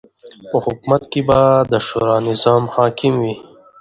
په 0.49 0.57
حکومت 0.65 1.01
کی 1.11 1.21
به 1.27 1.39
د 1.71 1.73
شورا 1.87 2.17
نظام 2.29 2.63
حاکم 2.75 3.13
وی 3.21 3.35